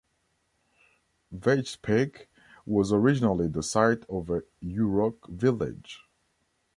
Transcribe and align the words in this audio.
Weitchpec 1.31 2.25
was 2.65 2.91
originally 2.91 3.47
the 3.47 3.61
site 3.61 4.03
of 4.09 4.31
a 4.31 4.41
Yurok 4.59 5.27
village. 5.29 5.99